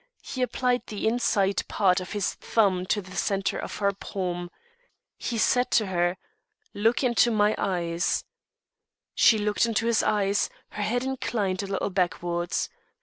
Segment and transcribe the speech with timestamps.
[0.23, 4.49] He applied the "inside part" of his thumb to the centre of her palm.
[5.19, 6.17] He said to her:
[6.73, 8.23] "Look into my eyes."
[9.13, 12.67] She looked into his eyes, her head inclined a little backwards.